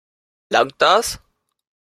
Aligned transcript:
Langt 0.49 0.81
das? 0.81 1.19